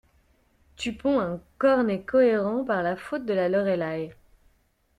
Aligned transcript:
Tu 0.77 0.93
ponds 0.95 1.19
un 1.19 1.39
cornet 1.59 2.01
cohérent 2.03 2.65
par 2.65 2.81
la 2.81 2.95
faute 2.95 3.23
de 3.27 3.33
la 3.35 3.49
Lorelei. 3.49 4.11